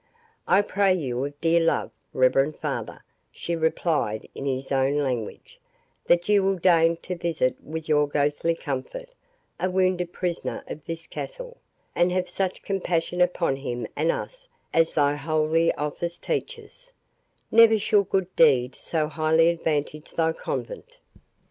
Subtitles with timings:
[0.47, 5.59] "I pray you of dear love, reverend father," she replied in his own language,
[6.07, 9.09] "that you will deign to visit with your ghostly comfort
[9.59, 11.57] a wounded prisoner of this castle,
[11.93, 18.35] and have such compassion upon him and us as thy holy office teaches—Never shall good
[18.35, 20.97] deed so highly advantage thy convent."